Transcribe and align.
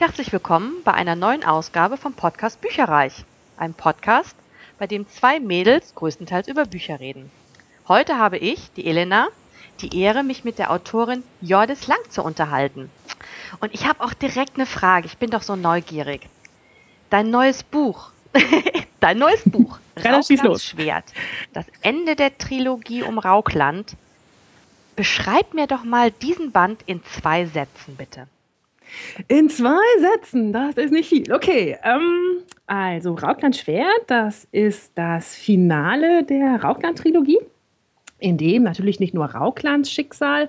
Herzlich 0.00 0.32
willkommen 0.32 0.84
bei 0.84 0.94
einer 0.94 1.16
neuen 1.16 1.42
Ausgabe 1.42 1.96
vom 1.96 2.12
Podcast 2.12 2.60
Bücherreich. 2.60 3.24
Ein 3.56 3.74
Podcast, 3.74 4.36
bei 4.78 4.86
dem 4.86 5.08
zwei 5.08 5.40
Mädels 5.40 5.92
größtenteils 5.96 6.46
über 6.46 6.66
Bücher 6.66 7.00
reden. 7.00 7.32
Heute 7.88 8.16
habe 8.16 8.38
ich, 8.38 8.70
die 8.74 8.86
Elena, 8.86 9.26
die 9.80 10.00
Ehre, 10.00 10.22
mich 10.22 10.44
mit 10.44 10.60
der 10.60 10.70
Autorin 10.70 11.24
Jordis 11.40 11.88
Lang 11.88 11.98
zu 12.10 12.22
unterhalten. 12.22 12.92
Und 13.58 13.74
ich 13.74 13.88
habe 13.88 14.04
auch 14.04 14.14
direkt 14.14 14.54
eine 14.54 14.66
Frage. 14.66 15.06
Ich 15.06 15.18
bin 15.18 15.30
doch 15.30 15.42
so 15.42 15.56
neugierig. 15.56 16.28
Dein 17.10 17.30
neues 17.30 17.64
Buch. 17.64 18.12
Dein 19.00 19.18
neues 19.18 19.42
Buch. 19.46 19.80
Los. 20.04 20.64
Schwert. 20.64 21.06
Das 21.52 21.66
Ende 21.80 22.14
der 22.14 22.38
Trilogie 22.38 23.02
um 23.02 23.18
Raukland. 23.18 23.96
Beschreib 24.94 25.54
mir 25.54 25.66
doch 25.66 25.82
mal 25.82 26.12
diesen 26.12 26.52
Band 26.52 26.82
in 26.86 27.02
zwei 27.04 27.46
Sätzen, 27.46 27.96
bitte. 27.96 28.28
In 29.28 29.48
zwei 29.48 29.78
Sätzen, 30.00 30.52
das 30.52 30.76
ist 30.76 30.92
nicht 30.92 31.08
viel. 31.08 31.32
Okay, 31.32 31.76
ähm, 31.82 32.42
also 32.66 33.14
Raukland 33.14 33.56
Schwert, 33.56 34.02
das 34.06 34.46
ist 34.52 34.92
das 34.94 35.34
Finale 35.34 36.24
der 36.24 36.62
Raukland-Trilogie, 36.62 37.38
in 38.18 38.36
dem 38.36 38.64
natürlich 38.64 39.00
nicht 39.00 39.14
nur 39.14 39.26
Rauklands 39.26 39.90
Schicksal 39.90 40.48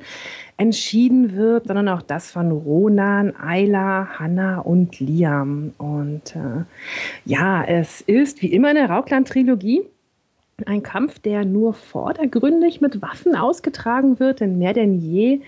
entschieden 0.57 1.35
wird, 1.35 1.67
sondern 1.67 1.87
auch 1.87 2.01
das 2.01 2.31
von 2.31 2.51
Ronan, 2.51 3.33
Ayla, 3.35 4.19
Hanna 4.19 4.59
und 4.59 4.99
Liam. 4.99 5.73
Und 5.77 6.35
äh, 6.35 6.65
ja, 7.25 7.63
es 7.63 8.01
ist 8.01 8.41
wie 8.41 8.51
immer 8.51 8.69
eine 8.69 8.89
Raukland-Trilogie. 8.89 9.83
Ein 10.65 10.83
Kampf, 10.83 11.19
der 11.19 11.45
nur 11.45 11.73
vordergründig 11.73 12.81
mit 12.81 13.01
Waffen 13.01 13.33
ausgetragen 13.33 14.19
wird, 14.19 14.41
denn 14.41 14.57
mehr 14.57 14.73
denn 14.73 14.99
je 14.99 15.39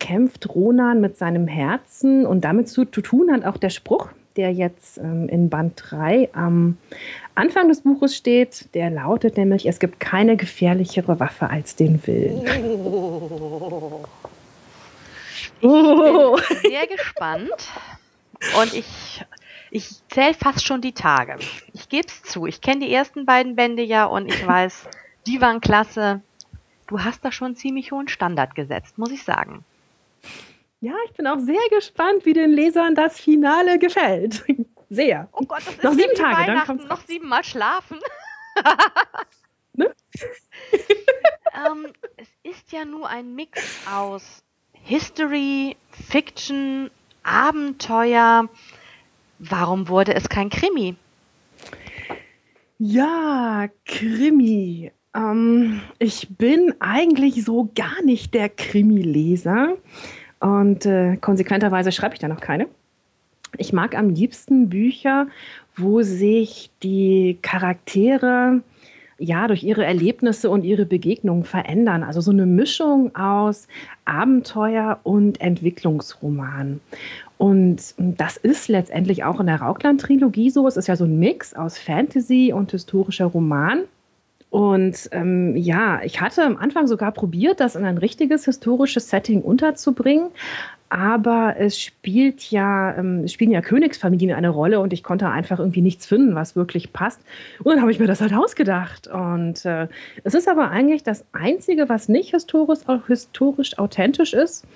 kämpft 0.00 0.52
Ronan 0.52 1.00
mit 1.00 1.16
seinem 1.16 1.46
Herzen 1.46 2.26
und 2.26 2.40
damit 2.40 2.68
zu, 2.68 2.84
zu 2.84 3.00
tun 3.00 3.30
hat 3.30 3.44
auch 3.44 3.56
der 3.56 3.70
Spruch, 3.70 4.08
der 4.36 4.52
jetzt 4.52 4.98
ähm, 4.98 5.28
in 5.28 5.48
Band 5.48 5.74
3 5.76 6.30
am 6.32 6.78
Anfang 7.36 7.68
des 7.68 7.82
Buches 7.82 8.16
steht. 8.16 8.74
Der 8.74 8.90
lautet 8.90 9.36
nämlich, 9.36 9.66
es 9.66 9.78
gibt 9.78 10.00
keine 10.00 10.36
gefährlichere 10.36 11.20
Waffe 11.20 11.50
als 11.50 11.76
den 11.76 12.04
Willen. 12.06 12.40
Oh. 12.42 14.02
Oh. 15.62 16.38
Ich 16.38 16.48
bin 16.48 16.70
sehr 16.70 16.86
gespannt 16.86 17.68
und 18.60 18.72
ich, 18.72 19.24
ich 19.70 19.88
zähle 20.08 20.34
fast 20.34 20.64
schon 20.64 20.80
die 20.80 20.92
Tage. 20.92 21.36
Ich 21.74 21.88
gebe 21.88 22.06
es 22.06 22.22
zu, 22.22 22.46
ich 22.46 22.60
kenne 22.62 22.86
die 22.86 22.92
ersten 22.92 23.26
beiden 23.26 23.56
Bände 23.56 23.82
ja 23.82 24.06
und 24.06 24.26
ich 24.26 24.46
weiß, 24.46 24.88
die 25.26 25.40
waren 25.40 25.60
klasse. 25.60 26.22
Du 26.86 27.00
hast 27.00 27.24
da 27.24 27.30
schon 27.30 27.48
einen 27.48 27.56
ziemlich 27.56 27.92
hohen 27.92 28.08
Standard 28.08 28.54
gesetzt, 28.54 28.96
muss 28.96 29.10
ich 29.10 29.22
sagen. 29.22 29.64
Ja, 30.80 30.94
ich 31.04 31.12
bin 31.12 31.26
auch 31.26 31.38
sehr 31.38 31.60
gespannt, 31.70 32.24
wie 32.24 32.32
den 32.32 32.50
Lesern 32.50 32.94
das 32.94 33.20
Finale 33.20 33.78
gefällt. 33.78 34.44
Sehr. 34.88 35.28
Oh 35.32 35.44
Gott, 35.44 35.62
das 35.66 35.74
ist 35.74 35.84
noch 35.84 35.92
sieben 35.92 36.14
Tage, 36.16 36.46
dann 36.46 36.64
kommt's 36.64 36.86
noch 36.86 37.00
siebenmal 37.06 37.44
schlafen. 37.44 38.00
ne? 39.74 39.94
ähm, 41.54 41.86
es 42.16 42.28
ist 42.42 42.72
ja 42.72 42.84
nur 42.84 43.08
ein 43.08 43.36
Mix 43.36 43.62
aus 43.88 44.42
History, 44.72 45.76
Fiction, 45.90 46.90
Abenteuer. 47.22 48.48
Warum 49.38 49.88
wurde 49.88 50.14
es 50.14 50.28
kein 50.28 50.50
Krimi? 50.50 50.96
Ja, 52.78 53.68
Krimi. 53.84 54.90
Ähm, 55.14 55.82
ich 55.98 56.36
bin 56.36 56.74
eigentlich 56.80 57.44
so 57.44 57.70
gar 57.74 58.02
nicht 58.02 58.34
der 58.34 58.48
Krimi-Leser. 58.48 59.76
Und 60.40 60.86
äh, 60.86 61.16
konsequenterweise 61.18 61.92
schreibe 61.92 62.14
ich 62.14 62.20
da 62.20 62.28
noch 62.28 62.40
keine. 62.40 62.66
Ich 63.58 63.72
mag 63.72 63.96
am 63.96 64.10
liebsten 64.10 64.68
Bücher, 64.68 65.26
wo 65.76 66.02
sich 66.02 66.70
die 66.82 67.38
Charaktere 67.42 68.62
ja 69.18 69.46
durch 69.48 69.62
ihre 69.62 69.84
Erlebnisse 69.84 70.48
und 70.48 70.64
ihre 70.64 70.86
Begegnungen 70.86 71.44
verändern. 71.44 72.02
Also 72.02 72.20
so 72.20 72.30
eine 72.30 72.46
Mischung 72.46 73.14
aus 73.14 73.68
Abenteuer 74.06 74.98
und 75.02 75.40
Entwicklungsroman. 75.40 76.80
Und 77.36 77.94
das 77.98 78.36
ist 78.36 78.68
letztendlich 78.68 79.24
auch 79.24 79.40
in 79.40 79.46
der 79.46 79.60
Raukland-Trilogie 79.60 80.50
so. 80.50 80.66
Es 80.66 80.76
ist 80.76 80.88
ja 80.88 80.96
so 80.96 81.04
ein 81.04 81.18
Mix 81.18 81.54
aus 81.54 81.78
Fantasy 81.78 82.52
und 82.54 82.70
historischer 82.70 83.26
Roman. 83.26 83.82
Und 84.50 85.08
ähm, 85.12 85.56
ja, 85.56 86.02
ich 86.02 86.20
hatte 86.20 86.42
am 86.42 86.56
Anfang 86.56 86.88
sogar 86.88 87.12
probiert, 87.12 87.60
das 87.60 87.76
in 87.76 87.84
ein 87.84 87.98
richtiges 87.98 88.44
historisches 88.44 89.08
Setting 89.08 89.42
unterzubringen. 89.42 90.30
Aber 90.92 91.54
es 91.56 91.80
spielt 91.80 92.50
ja, 92.50 92.96
ähm, 92.96 93.28
spielen 93.28 93.52
ja 93.52 93.60
Königsfamilien 93.60 94.34
eine 94.34 94.48
Rolle 94.48 94.80
und 94.80 94.92
ich 94.92 95.04
konnte 95.04 95.28
einfach 95.28 95.60
irgendwie 95.60 95.82
nichts 95.82 96.04
finden, 96.04 96.34
was 96.34 96.56
wirklich 96.56 96.92
passt. 96.92 97.20
Und 97.60 97.66
dann 97.66 97.80
habe 97.80 97.92
ich 97.92 98.00
mir 98.00 98.08
das 98.08 98.20
halt 98.20 98.34
ausgedacht. 98.34 99.06
Und 99.06 99.64
äh, 99.64 99.86
es 100.24 100.34
ist 100.34 100.48
aber 100.48 100.70
eigentlich 100.72 101.04
das 101.04 101.24
Einzige, 101.30 101.88
was 101.88 102.08
nicht 102.08 102.30
historisch, 102.32 102.80
historisch 103.06 103.78
authentisch 103.78 104.34
ist, 104.34 104.66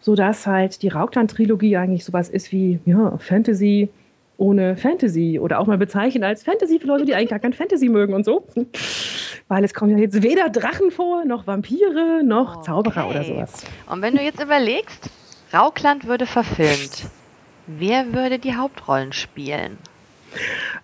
sodass 0.00 0.46
halt 0.46 0.82
die 0.82 0.88
Raukland-Trilogie 0.88 1.78
eigentlich 1.78 2.04
sowas 2.04 2.28
ist 2.28 2.52
wie 2.52 2.78
ja, 2.84 3.16
Fantasy, 3.16 3.88
ohne 4.36 4.76
Fantasy 4.76 5.38
oder 5.38 5.60
auch 5.60 5.66
mal 5.66 5.78
bezeichnen 5.78 6.24
als 6.24 6.42
Fantasy 6.42 6.78
für 6.78 6.86
Leute, 6.86 7.04
die 7.04 7.14
eigentlich 7.14 7.30
gar 7.30 7.38
kein 7.38 7.52
Fantasy 7.52 7.88
mögen 7.88 8.14
und 8.14 8.24
so. 8.24 8.46
Weil 9.48 9.64
es 9.64 9.74
kommen 9.74 9.92
ja 9.92 9.98
jetzt 9.98 10.22
weder 10.22 10.48
Drachen 10.48 10.90
vor, 10.90 11.24
noch 11.24 11.46
Vampire, 11.46 12.22
noch 12.24 12.56
okay. 12.56 12.66
Zauberer 12.66 13.08
oder 13.08 13.24
sowas. 13.24 13.64
Und 13.90 14.02
wenn 14.02 14.16
du 14.16 14.22
jetzt 14.22 14.42
überlegst, 14.42 15.10
Raukland 15.52 16.06
würde 16.06 16.26
verfilmt, 16.26 17.06
wer 17.66 18.12
würde 18.12 18.38
die 18.38 18.56
Hauptrollen 18.56 19.12
spielen? 19.12 19.78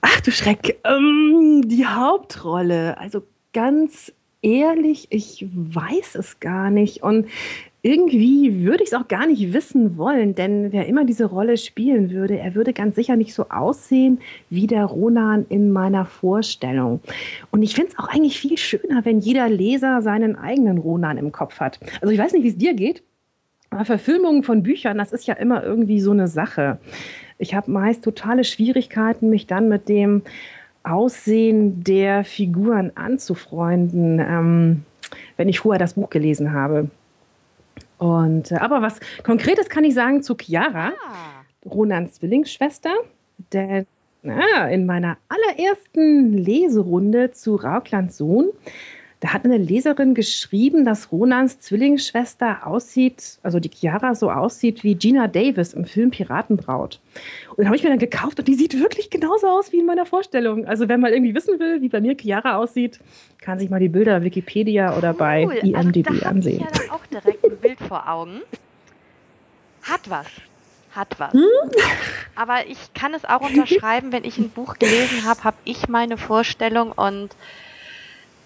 Ach 0.01 0.21
du 0.21 0.31
Schreck, 0.31 0.79
ähm, 0.85 1.63
die 1.67 1.87
Hauptrolle, 1.87 2.99
also 2.99 3.23
ganz 3.53 4.13
ehrlich, 4.43 5.09
ich 5.11 5.47
weiß 5.53 6.15
es 6.15 6.41
gar 6.41 6.71
nicht. 6.71 7.03
Und 7.03 7.27
irgendwie 7.83 8.65
würde 8.65 8.83
ich 8.83 8.91
es 8.91 8.95
auch 8.95 9.09
gar 9.09 9.27
nicht 9.27 9.53
wissen 9.53 9.97
wollen, 9.97 10.35
denn 10.35 10.73
wer 10.73 10.87
immer 10.87 11.05
diese 11.05 11.25
Rolle 11.25 11.57
spielen 11.57 12.11
würde, 12.11 12.39
er 12.39 12.55
würde 12.55 12.73
ganz 12.73 12.95
sicher 12.95 13.17
nicht 13.17 13.33
so 13.33 13.47
aussehen 13.49 14.21
wie 14.51 14.67
der 14.67 14.85
Ronan 14.85 15.47
in 15.49 15.71
meiner 15.71 16.05
Vorstellung. 16.05 17.01
Und 17.51 17.63
ich 17.63 17.75
finde 17.75 17.93
es 17.93 17.99
auch 17.99 18.09
eigentlich 18.09 18.39
viel 18.39 18.59
schöner, 18.59 19.05
wenn 19.05 19.21
jeder 19.21 19.49
Leser 19.49 20.03
seinen 20.03 20.37
eigenen 20.37 20.79
Ronan 20.79 21.17
im 21.17 21.33
Kopf 21.33 21.61
hat. 21.61 21.81
Also 22.03 22.13
ich 22.13 22.19
weiß 22.19 22.33
nicht, 22.35 22.43
wie 22.43 22.49
es 22.49 22.59
dir 22.59 22.75
geht, 22.75 23.03
aber 23.71 23.85
Verfilmungen 23.85 24.43
von 24.43 24.63
Büchern, 24.63 24.99
das 24.99 25.13
ist 25.13 25.27
ja 25.27 25.35
immer 25.35 25.63
irgendwie 25.63 26.01
so 26.01 26.11
eine 26.11 26.29
Sache. 26.29 26.79
Ich 27.39 27.55
habe 27.55 27.71
meist 27.71 28.05
totale 28.05 28.45
Schwierigkeiten, 28.45 29.31
mich 29.31 29.47
dann 29.47 29.69
mit 29.69 29.89
dem 29.89 30.23
Aussehen 30.83 31.83
der 31.83 32.25
Figuren 32.25 32.93
anzufreunden, 32.95 34.19
ähm, 34.19 34.83
wenn 35.37 35.49
ich 35.49 35.61
vorher 35.61 35.79
das 35.79 35.95
Buch 35.95 36.11
gelesen 36.11 36.53
habe. 36.53 36.91
Und, 38.01 38.51
äh, 38.51 38.57
aber 38.57 38.81
was 38.81 38.99
Konkretes 39.23 39.69
kann 39.69 39.85
ich 39.85 39.93
sagen 39.93 40.23
zu 40.23 40.35
Chiara, 40.35 40.95
ah. 41.07 41.69
Ronans 41.69 42.15
Zwillingsschwester. 42.15 42.91
Denn 43.53 43.87
na, 44.23 44.69
in 44.69 44.87
meiner 44.87 45.19
allerersten 45.29 46.33
Leserunde 46.33 47.31
zu 47.33 47.57
Rauklands 47.57 48.17
Sohn 48.17 48.49
da 49.21 49.35
hat 49.35 49.45
eine 49.45 49.59
Leserin 49.59 50.15
geschrieben, 50.15 50.87
dass 50.87 51.13
Ronans 51.13 51.61
Zwillingsschwester 51.61 52.67
aussieht, 52.67 53.39
also 53.43 53.61
die 53.61 53.69
Chiara 53.69 54.15
so 54.15 54.31
aussieht 54.31 54.83
wie 54.83 54.95
Gina 54.95 55.29
Davis 55.29 55.75
im 55.75 55.85
Film 55.85 56.11
Piratenbraut. 56.11 57.01
Und 57.51 57.59
den 57.59 57.67
habe 57.67 57.77
ich 57.77 57.83
mir 57.83 57.91
dann 57.91 57.99
gekauft 57.99 58.39
und 58.39 58.49
die 58.49 58.55
sieht 58.55 58.81
wirklich 58.81 59.11
genauso 59.11 59.47
aus 59.47 59.73
wie 59.73 59.81
in 59.81 59.87
meiner 59.87 60.07
Vorstellung. 60.07 60.65
Also 60.65 60.89
wenn 60.89 61.01
man 61.01 61.13
irgendwie 61.13 61.35
wissen 61.35 61.61
will, 61.61 61.83
wie 61.83 61.91
bei 61.91 62.01
mir 62.01 62.17
Chiara 62.19 62.57
aussieht, 62.57 62.99
kann 63.43 63.59
sich 63.59 63.69
mal 63.69 63.79
die 63.79 63.91
Bilder 63.91 64.25
Wikipedia 64.25 64.97
oder 64.97 65.13
bei 65.13 65.45
cool. 65.45 65.53
IMDb 65.69 66.09
also, 66.09 66.21
da 66.21 66.29
ansehen. 66.31 66.55
Ich 66.55 66.61
ja 66.61 66.71
dann 66.73 66.91
auch 66.91 67.07
direkt 67.07 67.40
Bild 67.81 67.89
vor 67.89 68.09
Augen. 68.09 68.43
Hat 69.83 70.09
was 70.09 70.27
hat 70.93 71.15
was. 71.19 71.33
Hm? 71.33 71.45
Aber 72.35 72.67
ich 72.67 72.93
kann 72.95 73.15
es 73.15 73.25
auch 73.25 73.41
unterschreiben, 73.43 74.13
wenn 74.13 74.25
ich 74.25 74.39
ein 74.39 74.51
Buch 74.51 74.79
gelesen 74.79 75.25
habe, 75.25 75.45
habe 75.45 75.57
ich 75.65 75.89
meine 75.89 76.19
Vorstellung 76.19 76.93
und 76.93 77.31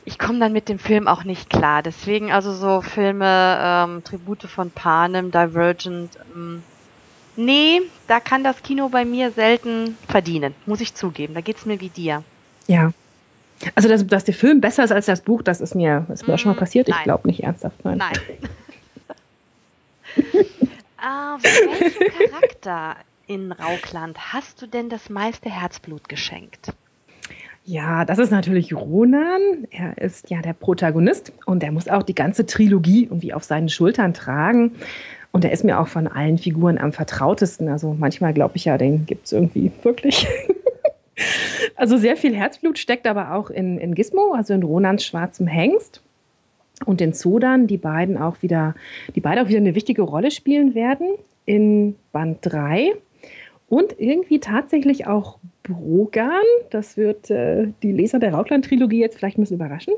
ich 0.04 0.18
komme 0.18 0.38
dann 0.38 0.52
mit 0.52 0.68
dem 0.68 0.78
Film 0.78 1.08
auch 1.08 1.24
nicht 1.24 1.48
klar. 1.48 1.82
Deswegen 1.82 2.32
also 2.32 2.52
so 2.52 2.82
Filme, 2.82 3.58
ähm, 3.60 4.04
Tribute 4.04 4.42
von 4.42 4.70
Panem, 4.70 5.30
Divergent, 5.30 6.18
ähm, 6.34 6.62
nee, 7.36 7.80
da 8.08 8.20
kann 8.20 8.44
das 8.44 8.62
Kino 8.62 8.90
bei 8.90 9.06
mir 9.06 9.30
selten 9.30 9.96
verdienen, 10.06 10.54
muss 10.66 10.82
ich 10.82 10.94
zugeben. 10.94 11.32
Da 11.32 11.40
geht 11.40 11.56
es 11.56 11.64
mir 11.64 11.80
wie 11.80 11.88
dir. 11.88 12.22
Ja. 12.66 12.92
Also, 13.74 13.88
dass, 13.88 14.06
dass 14.06 14.24
der 14.24 14.34
Film 14.34 14.60
besser 14.60 14.84
ist 14.84 14.92
als 14.92 15.06
das 15.06 15.22
Buch, 15.22 15.40
das 15.40 15.62
ist 15.62 15.74
mir, 15.74 16.06
ist 16.12 16.26
mir 16.26 16.34
mm, 16.34 16.38
schon 16.38 16.52
mal 16.52 16.58
passiert. 16.58 16.88
Nein. 16.88 16.98
Ich 16.98 17.04
glaube 17.04 17.26
nicht 17.26 17.42
ernsthaft. 17.42 17.82
Nein. 17.84 17.96
Nein. 17.96 18.12
äh, 20.16 21.42
welchen 21.42 22.30
Charakter 22.30 22.96
in 23.26 23.52
Raukland 23.52 24.32
hast 24.32 24.60
du 24.62 24.66
denn 24.66 24.88
das 24.88 25.10
meiste 25.10 25.50
Herzblut 25.50 26.08
geschenkt? 26.08 26.72
Ja, 27.66 28.04
das 28.04 28.18
ist 28.18 28.30
natürlich 28.30 28.74
Ronan. 28.74 29.66
Er 29.70 29.96
ist 29.96 30.28
ja 30.28 30.42
der 30.42 30.52
Protagonist 30.52 31.32
und 31.46 31.62
er 31.62 31.72
muss 31.72 31.88
auch 31.88 32.02
die 32.02 32.14
ganze 32.14 32.44
Trilogie 32.44 33.04
irgendwie 33.04 33.32
auf 33.32 33.42
seinen 33.42 33.70
Schultern 33.70 34.12
tragen. 34.12 34.72
Und 35.32 35.44
er 35.44 35.50
ist 35.50 35.64
mir 35.64 35.80
auch 35.80 35.88
von 35.88 36.06
allen 36.06 36.36
Figuren 36.36 36.76
am 36.78 36.92
vertrautesten. 36.92 37.68
Also 37.68 37.96
manchmal 37.98 38.34
glaube 38.34 38.56
ich 38.56 38.66
ja, 38.66 38.76
den 38.76 39.06
gibt 39.06 39.26
es 39.26 39.32
irgendwie 39.32 39.72
wirklich. 39.82 40.28
also 41.76 41.96
sehr 41.96 42.16
viel 42.16 42.36
Herzblut 42.36 42.78
steckt 42.78 43.06
aber 43.06 43.32
auch 43.32 43.48
in, 43.48 43.78
in 43.78 43.94
Gizmo, 43.94 44.34
also 44.34 44.52
in 44.52 44.62
Ronans 44.62 45.02
schwarzem 45.02 45.46
Hengst. 45.46 46.02
Und 46.84 47.00
in 47.00 47.12
Zodan, 47.12 47.66
die 47.66 47.76
beiden 47.76 48.18
auch 48.18 48.42
wieder, 48.42 48.74
die 49.14 49.20
beide 49.20 49.42
auch 49.42 49.48
wieder 49.48 49.58
eine 49.58 49.74
wichtige 49.74 50.02
Rolle 50.02 50.30
spielen 50.30 50.74
werden 50.74 51.08
in 51.46 51.96
Band 52.12 52.38
3. 52.42 52.92
Und 53.68 53.98
irgendwie 53.98 54.40
tatsächlich 54.40 55.06
auch 55.06 55.38
Brogan, 55.62 56.42
das 56.70 56.96
wird 56.96 57.30
äh, 57.30 57.68
die 57.82 57.92
Leser 57.92 58.18
der 58.18 58.34
Rautland-Trilogie 58.34 59.00
jetzt 59.00 59.16
vielleicht 59.16 59.38
ein 59.38 59.42
bisschen 59.42 59.56
überraschen. 59.56 59.94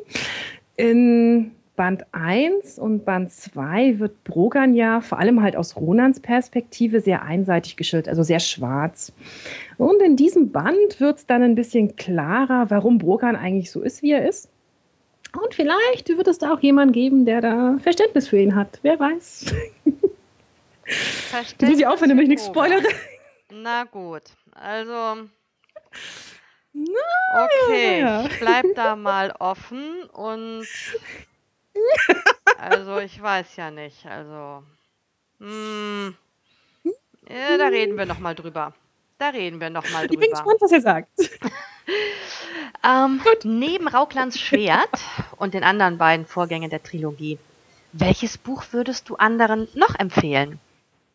In 0.77 1.53
Band 1.77 2.07
1 2.13 2.79
und 2.79 3.05
Band 3.05 3.31
2 3.31 3.99
wird 3.99 4.25
Brogan 4.25 4.75
ja 4.75 5.01
vor 5.01 5.19
allem 5.19 5.43
halt 5.43 5.57
aus 5.57 5.77
Ronans 5.77 6.21
Perspektive 6.21 7.01
sehr 7.01 7.23
einseitig 7.23 7.77
geschildert, 7.77 8.09
also 8.09 8.23
sehr 8.23 8.41
schwarz. 8.41 9.13
Und 9.77 10.01
in 10.03 10.17
diesem 10.17 10.53
Band 10.53 11.01
wird 11.01 11.19
es 11.19 11.27
dann 11.27 11.43
ein 11.43 11.55
bisschen 11.55 11.97
klarer, 11.97 12.71
warum 12.71 12.99
Brogan 12.99 13.37
eigentlich 13.37 13.71
so 13.71 13.83
ist, 13.83 14.03
wie 14.03 14.13
er 14.13 14.27
ist. 14.27 14.49
Und 15.33 15.55
vielleicht 15.55 16.09
wird 16.09 16.29
es 16.29 16.39
da 16.39 16.55
auch 16.55 16.61
jemanden 16.61 16.93
geben, 16.93 17.27
der 17.27 17.41
da 17.41 17.79
Verständnis 17.83 18.29
für 18.29 18.39
ihn 18.39 18.55
hat. 18.55 18.79
Wer 18.83 18.99
weiß. 18.99 19.55
Verständnis 20.85 21.71
will 21.71 21.77
sie 21.77 21.87
auch, 21.87 22.01
wenn 22.01 22.09
du 22.09 22.15
mich 22.15 22.29
nicht 22.29 22.45
spoilere. 22.45 22.87
Na 23.51 23.85
gut, 23.85 24.23
also. 24.53 25.29
Okay, 26.75 28.27
ich 28.29 28.39
bleib 28.39 28.67
da 28.75 28.97
mal 28.97 29.35
offen 29.39 30.05
und 30.13 30.67
also 32.59 32.99
ich 32.99 33.21
weiß 33.21 33.57
ja 33.57 33.71
nicht. 33.71 34.05
Also. 34.07 34.63
Hm, 35.41 36.17
ja, 37.29 37.59
da 37.59 37.67
reden 37.69 37.97
wir 37.97 38.07
noch 38.07 38.19
mal 38.19 38.35
drüber. 38.35 38.75
Da 39.19 39.31
reden 39.31 39.61
wir 39.61 39.71
noch 39.71 39.91
mal 39.91 40.07
drüber. 40.07 40.13
Ich 40.13 40.21
bin 40.21 40.31
gespannt, 40.31 40.61
was 40.61 40.73
ihr 40.73 40.81
sagt. 40.81 41.09
Ähm, 42.85 43.21
neben 43.45 43.89
Rauklands 43.89 44.41
Schwert 44.41 45.01
und 45.37 45.55
den 45.55 45.65
anderen 45.65 45.99
beiden 45.99 46.27
Vorgängen 46.27 46.71
der 46.71 46.83
Trilogie, 46.83 47.39
welches 47.93 48.39
Buch 48.39 48.65
würdest 48.73 49.09
du 49.09 49.17
anderen 49.17 49.69
noch 49.75 49.99
empfehlen? 49.99 50.59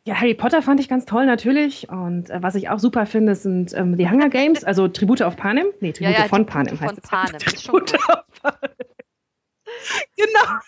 Ja, 0.03 0.15
Harry 0.15 0.33
Potter 0.33 0.63
fand 0.63 0.79
ich 0.79 0.89
ganz 0.89 1.05
toll 1.05 1.27
natürlich. 1.27 1.89
Und 1.89 2.31
äh, 2.31 2.41
was 2.41 2.55
ich 2.55 2.69
auch 2.69 2.79
super 2.79 3.05
finde, 3.05 3.35
sind 3.35 3.73
ähm, 3.73 3.97
die 3.97 4.09
Hunger 4.09 4.29
Games, 4.29 4.63
also 4.63 4.87
Tribute 4.87 5.21
auf 5.21 5.37
Panem. 5.37 5.67
Nee, 5.79 5.91
Tribute 5.91 6.15
ja, 6.15 6.21
ja, 6.21 6.27
von 6.27 6.45
Panem 6.47 6.79
heißt 6.79 6.95
von 6.95 7.03
Panem. 7.03 7.39
Tribute 7.39 7.95
auf 8.09 8.23
Panem. 8.41 8.75
genau. 10.17 10.59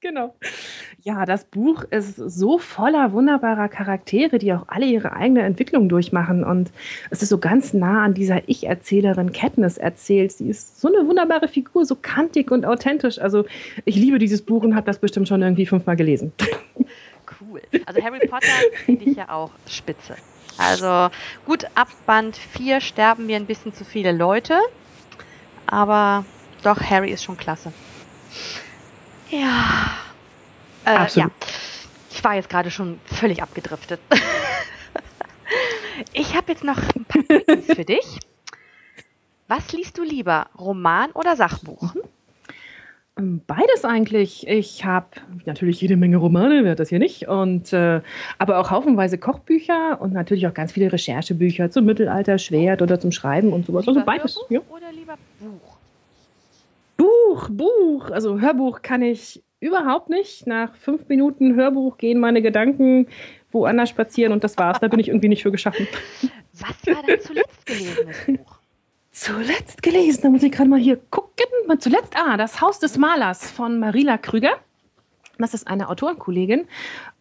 Genau. 0.00 0.34
Ja, 1.02 1.24
das 1.24 1.44
Buch 1.44 1.84
ist 1.84 2.16
so 2.16 2.58
voller 2.58 3.12
wunderbarer 3.12 3.68
Charaktere, 3.68 4.38
die 4.38 4.52
auch 4.52 4.64
alle 4.68 4.86
ihre 4.86 5.12
eigene 5.12 5.42
Entwicklung 5.42 5.88
durchmachen. 5.88 6.44
Und 6.44 6.70
es 7.10 7.22
ist 7.22 7.30
so 7.30 7.38
ganz 7.38 7.72
nah 7.72 8.04
an 8.04 8.14
dieser 8.14 8.48
Ich-Erzählerin 8.48 9.32
Katniss 9.32 9.78
erzählt. 9.78 10.32
Sie 10.32 10.48
ist 10.48 10.80
so 10.80 10.88
eine 10.88 11.06
wunderbare 11.06 11.48
Figur, 11.48 11.84
so 11.84 11.96
kantig 11.96 12.50
und 12.50 12.66
authentisch. 12.66 13.18
Also 13.18 13.44
ich 13.84 13.96
liebe 13.96 14.18
dieses 14.18 14.42
Buch 14.42 14.62
und 14.62 14.74
habe 14.74 14.86
das 14.86 14.98
bestimmt 14.98 15.28
schon 15.28 15.42
irgendwie 15.42 15.66
fünfmal 15.66 15.96
gelesen. 15.96 16.32
Cool. 17.40 17.62
Also 17.86 18.02
Harry 18.02 18.26
Potter 18.26 18.46
finde 18.84 19.04
ich 19.04 19.16
ja 19.16 19.30
auch 19.30 19.50
spitze. 19.66 20.16
Also 20.58 21.08
gut, 21.46 21.64
ab 21.74 21.88
Band 22.06 22.36
4 22.36 22.80
sterben 22.80 23.26
mir 23.26 23.36
ein 23.36 23.46
bisschen 23.46 23.72
zu 23.72 23.84
viele 23.84 24.12
Leute. 24.12 24.58
Aber 25.66 26.24
doch, 26.62 26.80
Harry 26.80 27.10
ist 27.10 27.24
schon 27.24 27.38
klasse. 27.38 27.72
Ja. 29.30 29.92
Äh, 30.84 30.96
Absolut. 30.96 31.30
Ja. 31.30 31.46
Ich 32.10 32.24
war 32.24 32.34
jetzt 32.34 32.48
gerade 32.48 32.70
schon 32.70 32.98
völlig 33.06 33.42
abgedriftet. 33.42 34.00
ich 36.12 36.34
habe 36.34 36.52
jetzt 36.52 36.64
noch 36.64 36.76
ein 36.76 37.04
paar 37.04 37.22
Tipps 37.22 37.74
für 37.74 37.84
dich. 37.84 38.18
Was 39.48 39.72
liest 39.72 39.98
du 39.98 40.02
lieber, 40.02 40.46
Roman 40.58 41.10
oder 41.12 41.36
Sachbuch? 41.36 41.94
Mhm. 41.94 42.00
Ähm, 43.18 43.40
beides 43.46 43.84
eigentlich. 43.84 44.46
Ich 44.46 44.84
habe 44.84 45.06
natürlich 45.44 45.80
jede 45.80 45.96
Menge 45.96 46.16
Romane, 46.16 46.64
wer 46.64 46.72
hat 46.72 46.80
das 46.80 46.88
hier 46.88 46.98
nicht, 46.98 47.28
und 47.28 47.72
äh, 47.72 48.00
aber 48.38 48.58
auch 48.58 48.70
haufenweise 48.70 49.18
Kochbücher 49.18 50.00
und 50.00 50.12
natürlich 50.12 50.46
auch 50.46 50.54
ganz 50.54 50.72
viele 50.72 50.92
Recherchebücher 50.92 51.70
zum 51.70 51.84
Mittelalter, 51.84 52.38
Schwert 52.38 52.82
oder 52.82 53.00
zum 53.00 53.12
Schreiben 53.12 53.52
und 53.52 53.66
sowas. 53.66 53.86
Also 53.86 54.00
lieber 54.00 54.12
also 54.12 54.22
beides. 54.22 54.36
Hörbuch 54.36 54.50
ja. 54.50 54.76
Oder 54.76 54.92
lieber 54.92 55.16
Buch? 55.40 55.69
Buch, 57.30 57.48
Buch. 57.48 58.10
Also 58.10 58.40
Hörbuch 58.40 58.82
kann 58.82 59.02
ich 59.02 59.42
überhaupt 59.60 60.10
nicht. 60.10 60.46
Nach 60.48 60.74
fünf 60.74 61.08
Minuten 61.08 61.54
Hörbuch 61.54 61.96
gehen 61.96 62.18
meine 62.18 62.42
Gedanken 62.42 63.06
woanders 63.52 63.90
spazieren 63.90 64.32
und 64.32 64.42
das 64.42 64.58
war's. 64.58 64.80
Da 64.80 64.88
bin 64.88 64.98
ich 64.98 65.08
irgendwie 65.08 65.28
nicht 65.28 65.42
für 65.42 65.52
geschaffen. 65.52 65.86
Was 66.54 66.94
war 66.94 67.02
dein 67.06 67.20
zuletzt 67.20 67.66
gelesenes 67.66 68.16
Buch? 68.26 68.58
Zuletzt 69.12 69.82
gelesen, 69.82 70.22
da 70.22 70.30
muss 70.30 70.42
ich 70.42 70.50
gerade 70.52 70.68
mal 70.70 70.80
hier 70.80 70.96
gucken. 70.96 71.46
Zuletzt, 71.78 72.14
ah, 72.16 72.36
Das 72.36 72.60
Haus 72.60 72.80
des 72.80 72.98
Malers 72.98 73.48
von 73.48 73.78
Marila 73.78 74.18
Krüger. 74.18 74.58
Das 75.40 75.54
ist 75.54 75.66
eine 75.66 75.88
Autorenkollegin 75.88 76.66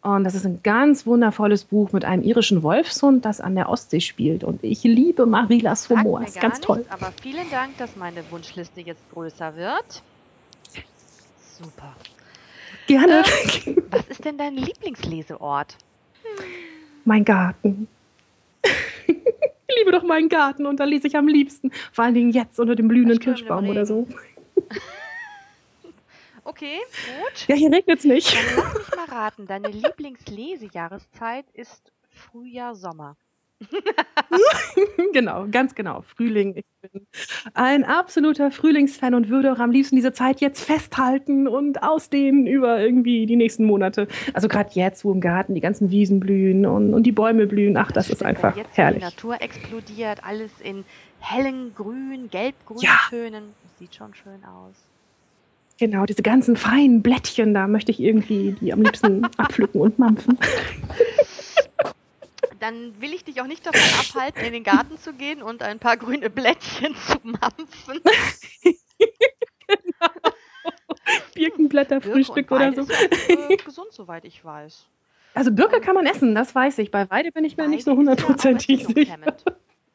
und 0.02 0.24
das 0.24 0.36
ist 0.36 0.46
ein 0.46 0.62
ganz 0.64 1.06
wundervolles 1.06 1.66
Buch 1.66 1.92
mit 1.92 2.06
einem 2.06 2.24
irischen 2.24 2.64
Wolfshund, 2.64 3.26
das 3.26 3.42
an 3.42 3.56
der 3.56 3.70
Ostsee 3.70 4.00
spielt. 4.00 4.44
Und 4.44 4.64
ich 4.64 4.84
liebe 4.84 5.26
Marilas 5.26 5.90
Humor. 5.90 6.22
Ist 6.24 6.40
ganz 6.40 6.62
toll. 6.62 6.78
Nichts, 6.78 6.92
aber 6.92 7.12
vielen 7.22 7.50
Dank, 7.52 7.78
dass 7.78 7.96
meine 7.96 8.24
Wunschliste 8.32 8.82
jetzt 8.82 9.02
größer 9.12 9.56
wird. 9.56 10.04
Super. 11.62 11.96
Gerne. 12.88 13.24
Ähm, 13.66 13.84
was 13.92 14.08
ist 14.08 14.24
denn 14.24 14.38
dein 14.38 14.56
Lieblingsleseort? 14.56 15.76
Mein 17.06 17.26
Garten. 17.26 17.88
ich 19.08 19.76
liebe 19.78 19.92
doch 19.92 20.04
meinen 20.04 20.30
Garten 20.30 20.66
und 20.66 20.80
da 20.80 20.86
lese 20.86 21.08
ich 21.08 21.16
am 21.16 21.28
liebsten. 21.28 21.72
Vor 21.92 22.06
allen 22.06 22.14
Dingen 22.14 22.32
jetzt 22.32 22.60
unter 22.60 22.76
dem 22.76 22.88
blühenden 22.88 23.20
Kirschbaum 23.20 23.68
oder 23.68 23.86
so. 23.86 24.08
Okay, 26.50 26.80
gut. 27.06 27.48
Ja, 27.48 27.56
hier 27.56 27.72
regnet 27.72 28.00
es 28.00 28.06
nicht. 28.06 28.34
Dann 28.34 28.44
lass 28.58 28.74
mich 28.74 28.96
mal 28.96 29.06
raten. 29.06 29.46
Deine 29.46 29.68
Lieblingslesejahreszeit 29.68 31.46
ist 31.54 31.92
Frühjahr, 32.10 32.74
Sommer. 32.74 33.16
genau, 35.14 35.46
ganz 35.52 35.76
genau. 35.76 36.02
Frühling. 36.02 36.56
Ich 36.56 36.66
bin 36.82 37.06
ein 37.54 37.84
absoluter 37.84 38.50
Frühlingsfan 38.50 39.14
und 39.14 39.30
würde 39.30 39.54
auch 39.54 39.60
am 39.60 39.70
liebsten 39.70 39.96
diese 39.96 40.12
Zeit 40.12 40.42
jetzt 40.42 40.64
festhalten 40.64 41.48
und 41.48 41.84
ausdehnen 41.84 42.48
über 42.48 42.80
irgendwie 42.80 43.28
die 43.28 43.36
nächsten 43.36 43.66
Monate. 43.66 44.08
Also 44.34 44.48
gerade 44.48 44.72
jetzt, 44.74 45.06
wo 45.06 45.12
im 45.12 45.22
Garten 45.22 45.54
die 45.54 45.62
ganzen 45.62 45.92
Wiesen 45.92 46.20
blühen 46.20 46.66
und, 46.66 46.96
und 46.96 47.04
die 47.04 47.12
Bäume 47.12 47.46
blühen. 47.46 47.78
Ach, 47.78 47.92
das, 47.92 48.08
das 48.08 48.16
ist 48.16 48.24
einfach 48.26 48.58
jetzt, 48.58 48.76
herrlich. 48.76 49.04
Die 49.04 49.06
Natur 49.06 49.40
explodiert, 49.40 50.24
alles 50.24 50.52
in 50.62 50.84
hellen 51.20 51.76
Grün, 51.76 52.30
gelb-grün 52.32 52.80
ja. 52.82 52.98
Tönen. 53.10 53.54
Sieht 53.78 53.94
schon 53.94 54.16
schön 54.16 54.44
aus. 54.46 54.89
Genau, 55.80 56.06
diese 56.06 56.24
ganzen 56.24 56.58
feinen 56.58 57.02
Blättchen, 57.02 57.54
da 57.54 57.66
möchte 57.68 57.92
ich 57.92 58.02
irgendwie 58.02 58.54
die 58.60 58.74
am 58.74 58.82
liebsten 58.82 59.24
abpflücken 59.38 59.80
und 59.80 59.98
mampfen. 59.98 60.38
Dann 62.60 63.00
will 63.00 63.14
ich 63.14 63.24
dich 63.24 63.42
auch 63.42 63.48
nicht 63.48 63.66
davon 63.66 63.80
abhalten, 63.98 64.44
in 64.44 64.52
den 64.52 64.64
Garten 64.66 64.98
zu 64.98 65.14
gehen 65.14 65.42
und 65.42 65.64
ein 65.64 65.80
paar 65.80 65.96
grüne 65.96 66.30
Blättchen 66.30 66.94
zu 66.96 67.18
mampfen. 67.24 68.02
genau. 69.00 70.12
Birkenblätterfrühstück 71.34 72.52
oder 72.52 72.74
so. 72.74 72.82
Ist 72.82 73.30
äh, 73.30 73.56
gesund, 73.66 73.88
soweit 73.92 74.26
ich 74.26 74.44
weiß. 74.44 74.86
Also 75.34 75.52
Birke 75.52 75.80
kann 75.80 75.96
man 75.96 76.06
essen, 76.06 76.36
das 76.36 76.54
weiß 76.54 76.80
ich. 76.80 76.92
Bei 76.92 77.10
Weide 77.10 77.32
bin 77.32 77.46
ich 77.46 77.56
mir 77.56 77.64
Weide 77.64 77.72
nicht 77.72 77.86
so 77.86 77.96
hundertprozentig 77.96 78.86
sicher. 78.86 79.18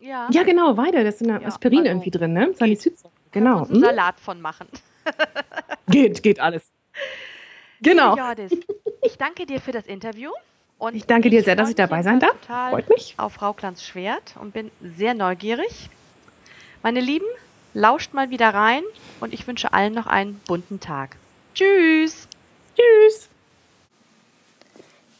Ja. 0.00 0.28
ja, 0.30 0.42
genau, 0.44 0.76
Weide, 0.78 1.02
da 1.02 1.08
ist 1.08 1.22
eine 1.22 1.40
ja, 1.40 1.48
Aspirin 1.48 1.80
also 1.80 1.90
irgendwie 1.90 2.10
drin, 2.10 2.32
ne? 2.32 2.54
Salicylsäure. 2.54 3.12
Genau. 3.32 3.64
Einen 3.64 3.80
Salat 3.80 4.20
von 4.20 4.40
machen. 4.40 4.68
Geht, 5.88 6.22
geht 6.22 6.40
alles. 6.40 6.70
Genau. 7.80 8.16
Jordis, 8.16 8.52
ich 9.02 9.18
danke 9.18 9.46
dir 9.46 9.60
für 9.60 9.72
das 9.72 9.86
Interview. 9.86 10.30
Und 10.78 10.94
ich 10.96 11.06
danke 11.06 11.30
dir 11.30 11.42
sehr, 11.42 11.56
dass 11.56 11.68
ich 11.68 11.76
dabei 11.76 12.02
sein 12.02 12.20
darf. 12.20 12.36
Freut 12.46 12.88
mich. 12.88 13.14
Auf 13.16 13.40
Rauklands 13.40 13.86
Schwert 13.86 14.34
und 14.40 14.52
bin 14.52 14.70
sehr 14.96 15.14
neugierig. 15.14 15.88
Meine 16.82 17.00
Lieben, 17.00 17.26
lauscht 17.74 18.12
mal 18.12 18.30
wieder 18.30 18.52
rein 18.52 18.82
und 19.20 19.34
ich 19.34 19.46
wünsche 19.46 19.72
allen 19.72 19.94
noch 19.94 20.06
einen 20.06 20.40
bunten 20.46 20.80
Tag. 20.80 21.16
Tschüss. 21.54 22.28
Tschüss. 22.76 23.28